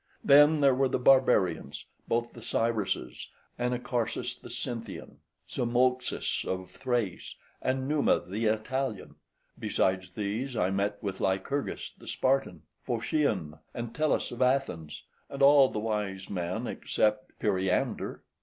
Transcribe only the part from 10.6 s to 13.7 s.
met with Lycurgus the Spartan, Phocion